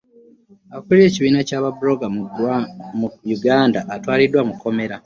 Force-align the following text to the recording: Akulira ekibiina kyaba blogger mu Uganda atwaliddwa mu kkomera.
Akulira 0.75 1.05
ekibiina 1.09 1.41
kyaba 1.47 1.69
blogger 1.79 2.11
mu 2.99 3.07
Uganda 3.35 3.79
atwaliddwa 3.95 4.41
mu 4.47 4.53
kkomera. 4.55 4.95